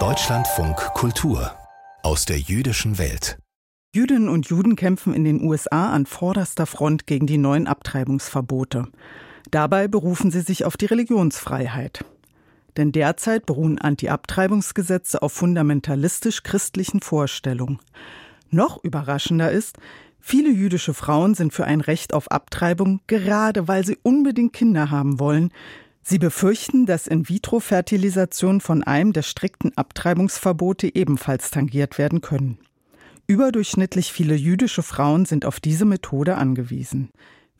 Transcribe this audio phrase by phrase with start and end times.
[0.00, 1.52] Deutschlandfunk Kultur
[2.02, 3.38] aus der jüdischen Welt.
[3.94, 8.88] Jüdinnen und Juden kämpfen in den USA an vorderster Front gegen die neuen Abtreibungsverbote.
[9.52, 12.04] Dabei berufen sie sich auf die Religionsfreiheit.
[12.76, 17.78] Denn derzeit beruhen Anti-Abtreibungsgesetze auf fundamentalistisch-christlichen Vorstellungen.
[18.50, 19.78] Noch überraschender ist,
[20.18, 25.20] viele jüdische Frauen sind für ein Recht auf Abtreibung, gerade weil sie unbedingt Kinder haben
[25.20, 25.52] wollen.
[26.06, 32.58] Sie befürchten, dass In-vitro-Fertilisation von einem der strikten Abtreibungsverbote ebenfalls tangiert werden können.
[33.26, 37.08] Überdurchschnittlich viele jüdische Frauen sind auf diese Methode angewiesen.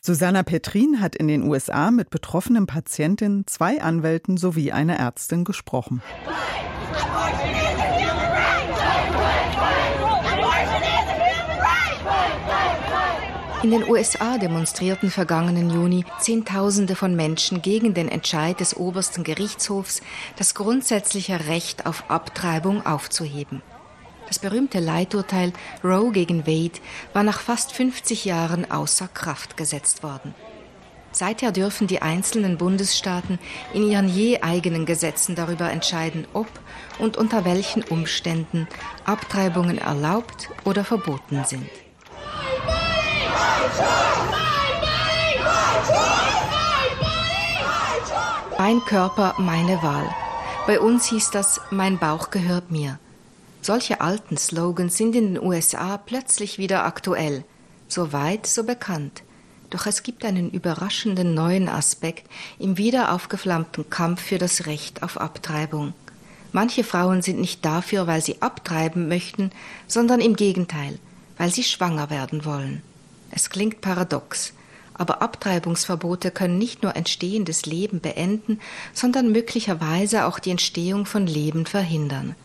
[0.00, 6.02] Susanna Petrin hat in den USA mit betroffenen Patientinnen, zwei Anwälten sowie einer Ärztin gesprochen.
[13.62, 20.02] In den USA demonstrierten vergangenen Juni Zehntausende von Menschen gegen den Entscheid des obersten Gerichtshofs,
[20.36, 23.62] das grundsätzliche Recht auf Abtreibung aufzuheben.
[24.26, 25.52] Das berühmte Leiturteil
[25.84, 26.80] Roe gegen Wade
[27.12, 30.34] war nach fast 50 Jahren außer Kraft gesetzt worden.
[31.12, 33.38] Seither dürfen die einzelnen Bundesstaaten
[33.72, 36.48] in ihren je eigenen Gesetzen darüber entscheiden, ob
[36.98, 38.66] und unter welchen Umständen
[39.04, 41.68] Abtreibungen erlaubt oder verboten sind.
[48.58, 50.08] Mein Körper, meine Wahl.
[50.66, 52.98] Bei uns hieß das Mein Bauch gehört mir.
[53.60, 57.44] Solche alten Slogans sind in den USA plötzlich wieder aktuell.
[57.88, 59.24] So weit, so bekannt.
[59.68, 65.20] Doch es gibt einen überraschenden neuen Aspekt im wieder aufgeflammten Kampf für das Recht auf
[65.20, 65.92] Abtreibung.
[66.52, 69.50] Manche Frauen sind nicht dafür, weil sie abtreiben möchten,
[69.86, 70.98] sondern im Gegenteil,
[71.36, 72.82] weil sie schwanger werden wollen.
[73.34, 74.52] Es klingt paradox,
[74.92, 78.60] aber Abtreibungsverbote können nicht nur entstehendes Leben beenden,
[78.92, 82.36] sondern möglicherweise auch die Entstehung von Leben verhindern.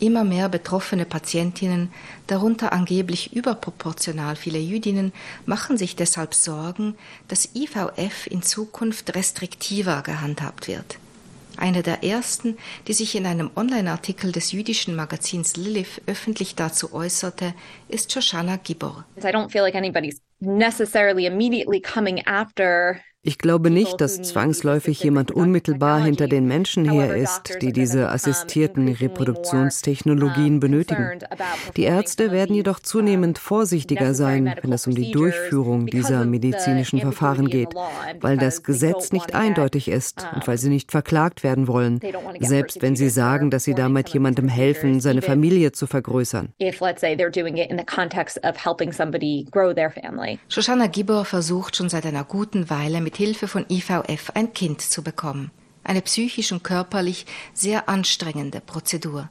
[0.00, 1.92] Immer mehr betroffene Patientinnen,
[2.26, 5.12] darunter angeblich überproportional viele Jüdinnen,
[5.44, 6.96] machen sich deshalb Sorgen,
[7.28, 10.98] dass IVF in Zukunft restriktiver gehandhabt wird.
[11.56, 12.56] Eine der ersten,
[12.88, 17.54] die sich in einem Online-Artikel des jüdischen Magazins Lilith öffentlich dazu äußerte,
[17.88, 19.04] ist Shoshana Gibor.
[19.16, 25.30] I don't feel like anybody's necessarily immediately coming after ich glaube nicht, dass zwangsläufig jemand
[25.30, 31.20] unmittelbar hinter den Menschen her ist, die diese assistierten Reproduktionstechnologien benötigen.
[31.76, 37.48] Die Ärzte werden jedoch zunehmend vorsichtiger sein, wenn es um die Durchführung dieser medizinischen Verfahren
[37.48, 37.70] geht,
[38.20, 42.00] weil das Gesetz nicht eindeutig ist und weil sie nicht verklagt werden wollen,
[42.40, 46.50] selbst wenn sie sagen, dass sie damit jemandem helfen, seine Familie zu vergrößern.
[50.48, 54.80] Shoshana Gibor versucht schon seit einer guten Weile mit mit Hilfe von IVF ein Kind
[54.80, 55.52] zu bekommen.
[55.84, 59.30] Eine psychisch und körperlich sehr anstrengende Prozedur.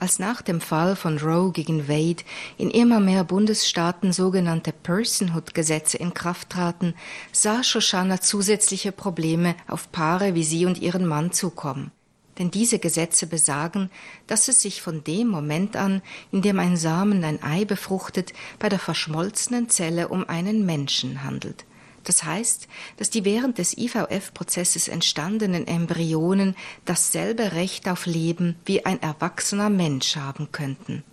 [0.00, 2.24] Als nach dem Fall von Roe gegen Wade
[2.58, 6.94] in immer mehr Bundesstaaten sogenannte Personhood-Gesetze in Kraft traten,
[7.30, 11.92] sah Shoshana zusätzliche Probleme auf Paare wie sie und ihren Mann zukommen.
[12.40, 13.90] Denn diese Gesetze besagen,
[14.26, 16.02] dass es sich von dem Moment an,
[16.32, 21.64] in dem ein Samen ein Ei befruchtet, bei der verschmolzenen Zelle um einen Menschen handelt.
[22.04, 29.02] Das heißt, dass die während des IVF-Prozesses entstandenen Embryonen dasselbe Recht auf Leben wie ein
[29.02, 31.04] erwachsener Mensch haben könnten.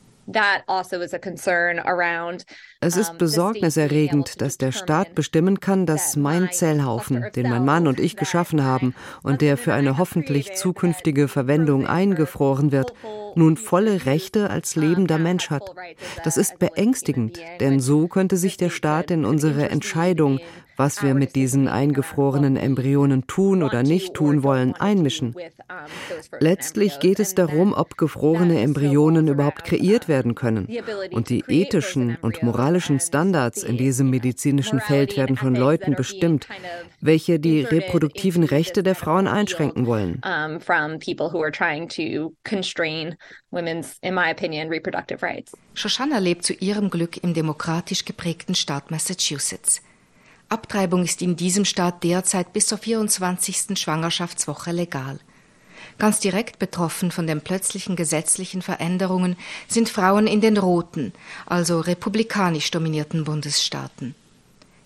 [2.82, 7.88] Also es ist besorgniserregend, dass der Staat bestimmen kann, dass mein Zellhaufen, den mein Mann
[7.88, 8.94] und ich geschaffen haben
[9.24, 12.94] und der für eine hoffentlich zukünftige Verwendung eingefroren wird,
[13.38, 15.64] nun volle Rechte als lebender Mensch hat.
[16.24, 20.40] Das ist beängstigend, denn so könnte sich der Staat in unsere Entscheidung,
[20.78, 25.36] was wir mit diesen eingefrorenen Embryonen tun oder nicht tun wollen, einmischen.
[26.40, 30.68] Letztlich geht es darum, ob gefrorene Embryonen überhaupt kreiert werden können.
[31.12, 36.48] Und die ethischen und moralischen Standards in diesem medizinischen Feld werden von Leuten bestimmt,
[37.02, 40.22] welche die reproduktiven Rechte der Frauen einschränken wollen.
[45.74, 49.82] Shoshana lebt zu ihrem Glück im demokratisch geprägten Staat Massachusetts.
[50.50, 53.78] Abtreibung ist in diesem Staat derzeit bis zur 24.
[53.78, 55.20] Schwangerschaftswoche legal.
[55.98, 59.36] Ganz direkt betroffen von den plötzlichen gesetzlichen Veränderungen
[59.68, 61.12] sind Frauen in den roten,
[61.46, 64.16] also republikanisch dominierten Bundesstaaten.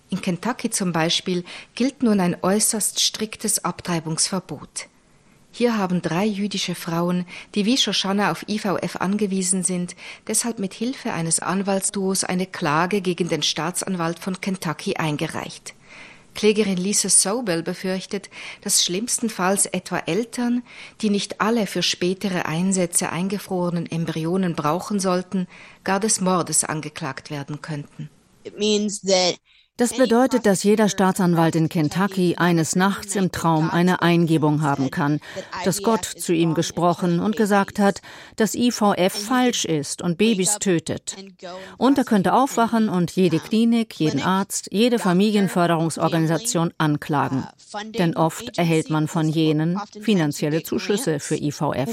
[0.09, 1.45] In Kentucky zum Beispiel
[1.75, 4.87] gilt nun ein äußerst striktes Abtreibungsverbot.
[5.51, 7.25] Hier haben drei jüdische Frauen,
[7.55, 9.95] die wie Shoshana auf IVF angewiesen sind,
[10.27, 15.73] deshalb mit Hilfe eines Anwaltsduos eine Klage gegen den Staatsanwalt von Kentucky eingereicht.
[16.33, 18.29] Klägerin Lisa Sobel befürchtet,
[18.61, 20.63] dass schlimmstenfalls etwa Eltern,
[21.01, 25.47] die nicht alle für spätere Einsätze eingefrorenen Embryonen brauchen sollten,
[25.83, 28.09] gar des Mordes angeklagt werden könnten.
[28.43, 29.35] It means that
[29.81, 35.19] das bedeutet, dass jeder Staatsanwalt in Kentucky eines Nachts im Traum eine Eingebung haben kann,
[35.65, 38.03] dass Gott zu ihm gesprochen und gesagt hat,
[38.35, 41.17] dass IVF falsch ist und Babys tötet.
[41.79, 47.47] Und er könnte aufwachen und jede Klinik, jeden Arzt, jede Familienförderungsorganisation anklagen.
[47.97, 51.89] Denn oft erhält man von jenen finanzielle Zuschüsse für IVF.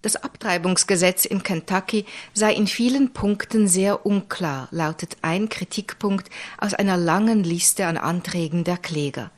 [0.00, 6.96] Das Abtreibungsgesetz in Kentucky sei in vielen Punkten sehr unklar, lautet ein Kritikpunkt aus einer
[6.96, 9.32] langen Liste an Anträgen der Kläger.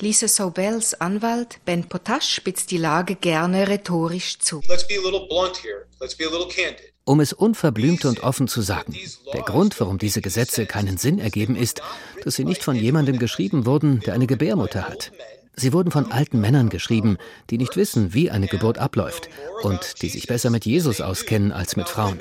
[0.00, 4.62] Lisa Sobels Anwalt Ben Potash spitzt die Lage gerne rhetorisch zu.
[7.04, 8.94] Um es unverblümt und offen zu sagen,
[9.32, 11.82] der Grund, warum diese Gesetze keinen Sinn ergeben, ist,
[12.22, 15.10] dass sie nicht von jemandem geschrieben wurden, der eine Gebärmutter hat.
[15.58, 17.18] Sie wurden von alten Männern geschrieben,
[17.50, 19.28] die nicht wissen, wie eine Geburt abläuft
[19.62, 22.20] und die sich besser mit Jesus auskennen als mit Frauen.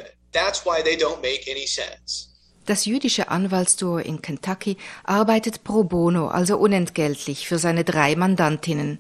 [2.66, 9.00] Das jüdische Anwaltsduo in Kentucky arbeitet pro bono, also unentgeltlich, für seine drei Mandantinnen.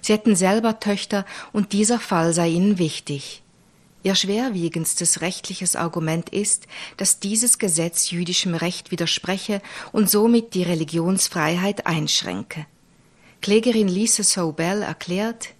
[0.00, 3.42] Sie hätten selber Töchter und dieser Fall sei ihnen wichtig.
[4.02, 6.66] Ihr schwerwiegendstes rechtliches Argument ist,
[6.96, 9.60] dass dieses Gesetz jüdischem Recht widerspreche
[9.92, 12.66] und somit die Religionsfreiheit einschränke.
[13.44, 15.50] Klägerin Lisa Sobel erklärt,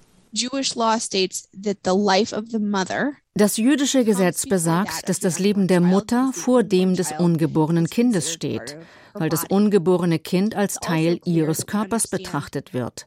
[3.35, 8.79] das jüdische Gesetz besagt, dass das Leben der Mutter vor dem des ungeborenen Kindes steht,
[9.13, 13.07] weil das ungeborene Kind als Teil ihres Körpers betrachtet wird.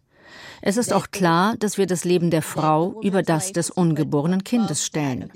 [0.61, 4.85] Es ist auch klar, dass wir das Leben der Frau über das des ungeborenen Kindes
[4.85, 5.31] stellen.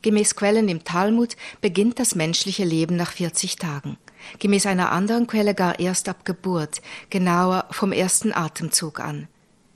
[0.00, 3.98] Gemäß Quellen im Talmud beginnt das menschliche Leben nach 40 Tagen
[4.38, 6.80] gemäß einer anderen Quelle gar erst ab Geburt,
[7.10, 9.28] genauer vom ersten Atemzug an.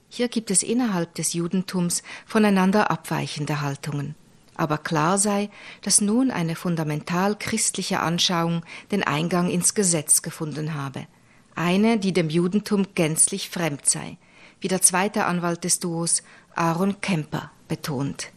[0.09, 4.15] Hier gibt es innerhalb des Judentums voneinander abweichende Haltungen.
[4.55, 5.49] Aber klar sei,
[5.83, 11.07] dass nun eine fundamental christliche Anschauung den Eingang ins Gesetz gefunden habe.
[11.55, 14.17] Eine, die dem Judentum gänzlich fremd sei,
[14.59, 16.23] wie der zweite Anwalt des Duos,
[16.55, 18.31] Aaron Kemper, betont.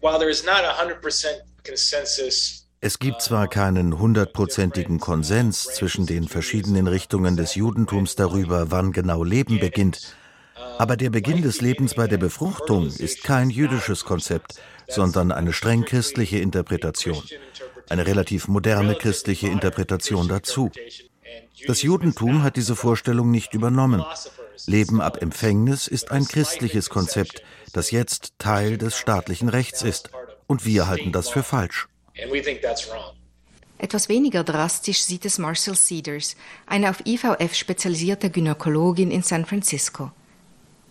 [0.00, 1.26] While there is not a 100%
[1.64, 8.92] consensus es gibt zwar keinen hundertprozentigen Konsens zwischen den verschiedenen Richtungen des Judentums darüber, wann
[8.92, 10.16] genau Leben beginnt,
[10.78, 15.84] aber der Beginn des Lebens bei der Befruchtung ist kein jüdisches Konzept, sondern eine streng
[15.84, 17.20] christliche Interpretation,
[17.88, 20.70] eine relativ moderne christliche Interpretation dazu.
[21.66, 24.04] Das Judentum hat diese Vorstellung nicht übernommen.
[24.66, 27.42] Leben ab Empfängnis ist ein christliches Konzept,
[27.72, 30.10] das jetzt Teil des staatlichen Rechts ist,
[30.46, 31.88] und wir halten das für falsch.
[33.78, 36.36] Etwas weniger drastisch sieht es Marcel Cedars,
[36.66, 40.10] eine auf IVF spezialisierte Gynäkologin in San Francisco.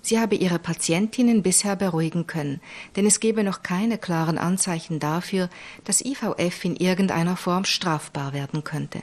[0.01, 2.61] Sie habe ihre Patientinnen bisher beruhigen können,
[2.95, 5.49] denn es gebe noch keine klaren Anzeichen dafür,
[5.83, 9.01] dass IVF in irgendeiner Form strafbar werden könnte.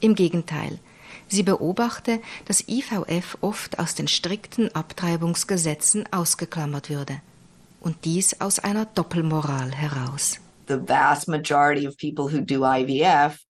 [0.00, 0.78] Im Gegenteil,
[1.28, 7.20] sie beobachte, dass IVF oft aus den strikten Abtreibungsgesetzen ausgeklammert würde.
[7.80, 10.40] Und dies aus einer Doppelmoral heraus.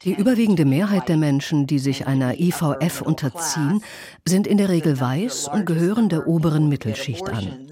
[0.02, 3.82] Die überwiegende Mehrheit der Menschen, die sich einer IVF unterziehen,
[4.24, 7.68] sind in der Regel weiß und gehören der oberen Mittelschicht an.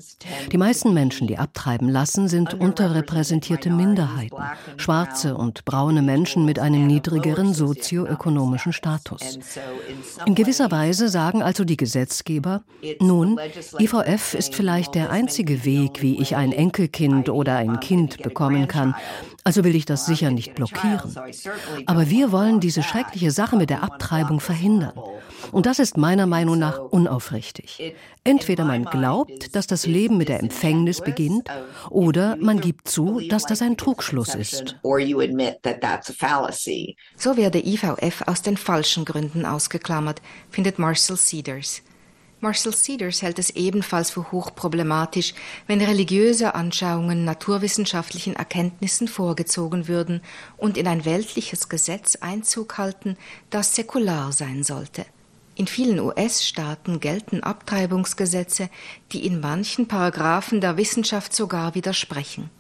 [0.51, 4.43] Die meisten Menschen, die abtreiben lassen, sind unterrepräsentierte Minderheiten,
[4.77, 9.39] schwarze und braune Menschen mit einem niedrigeren sozioökonomischen Status.
[10.27, 12.63] In gewisser Weise sagen also die Gesetzgeber,
[13.01, 13.39] nun,
[13.79, 18.95] IVF ist vielleicht der einzige Weg, wie ich ein Enkelkind oder ein Kind bekommen kann,
[19.45, 21.15] also will ich das sicher nicht blockieren.
[21.85, 24.99] Aber wir wollen diese schreckliche Sache mit der Abtreibung verhindern.
[25.53, 27.95] Und das ist meiner Meinung nach unaufrichtig.
[28.25, 31.49] Entweder man glaubt, dass das Leben mit der Empfängnis beginnt,
[31.91, 34.77] oder man gibt zu, dass das ein Trugschluss ist.
[37.17, 41.83] So werde IVF aus den falschen Gründen ausgeklammert, findet Marcel Cedars.
[42.45, 45.33] Marcel Cedars hält es ebenfalls für hochproblematisch,
[45.67, 50.21] wenn religiöse Anschauungen naturwissenschaftlichen Erkenntnissen vorgezogen würden
[50.59, 53.17] und in ein weltliches Gesetz Einzug halten,
[53.49, 55.07] das säkular sein sollte.
[55.55, 58.69] In vielen US-Staaten gelten Abtreibungsgesetze,
[59.13, 62.51] die in manchen Paragraphen der Wissenschaft sogar widersprechen.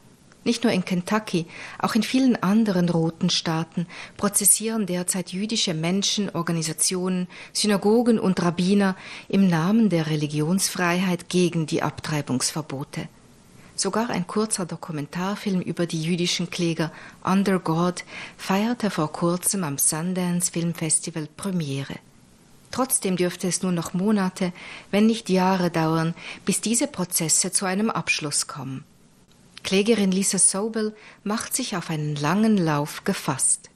[0.45, 1.47] Nicht nur in Kentucky,
[1.79, 3.87] auch in vielen anderen roten Staaten
[4.19, 8.95] prozessieren derzeit jüdische Menschen, Organisationen, Synagogen und Rabbiner
[9.29, 13.09] im Namen der Religionsfreiheit gegen die Abtreibungsverbote.
[13.75, 16.93] Sogar ein kurzer Dokumentarfilm über die jüdischen Kläger
[17.25, 18.05] Under God
[18.37, 21.95] feierte vor kurzem am Sundance Film Festival Premiere.
[22.71, 24.53] Trotzdem dürfte es nur noch Monate,
[24.91, 28.85] wenn nicht Jahre dauern, bis diese Prozesse zu einem Abschluss kommen.
[29.65, 30.95] Klägerin Lisa Sobel
[31.25, 33.71] macht sich auf einen langen Lauf gefasst.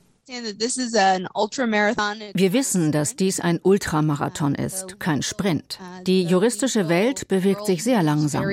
[2.34, 5.78] Wir wissen, dass dies ein Ultramarathon ist, kein Sprint.
[6.06, 8.44] Die juristische Welt bewegt sich sehr langsam.